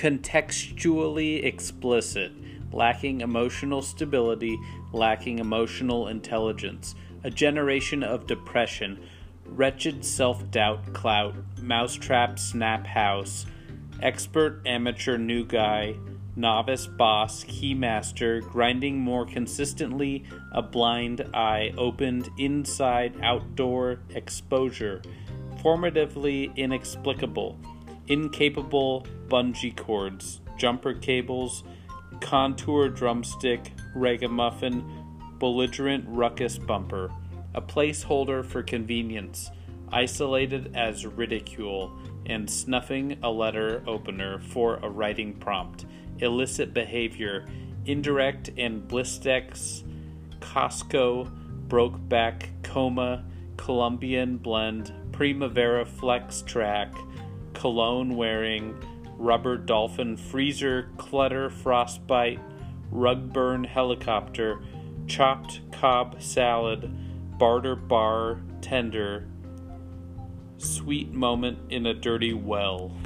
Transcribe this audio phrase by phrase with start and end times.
[0.00, 2.32] contextually explicit,
[2.72, 4.58] lacking emotional stability,
[4.94, 8.98] lacking emotional intelligence, a generation of depression,
[9.44, 13.44] wretched self doubt clout, mousetrap snap house,
[14.00, 15.94] expert amateur new guy,
[16.34, 25.02] novice boss, keymaster, grinding more consistently, a blind eye opened, inside, outdoor, exposure,
[25.62, 27.58] formatively inexplicable,
[28.10, 31.64] incapable, bungee cords, jumper cables,
[32.20, 34.84] contour drumstick, ragamuffin,
[35.38, 37.10] belligerent ruckus bumper,
[37.54, 39.50] a placeholder for convenience,
[39.90, 41.96] isolated as ridicule,
[42.26, 45.86] and snuffing a letter opener for a writing prompt
[46.18, 47.46] illicit behavior,
[47.86, 49.82] indirect and blistex,
[50.40, 51.30] Costco,
[51.68, 53.24] Brokeback, Coma,
[53.56, 56.92] Colombian blend, Primavera Flex track,
[57.60, 58.74] cologne wearing,
[59.18, 62.40] rubber dolphin freezer, clutter frostbite,
[62.90, 64.62] rug burn helicopter,
[65.06, 66.90] chopped cob salad,
[67.38, 69.28] barter bar tender,
[70.56, 72.96] sweet moment in a dirty well.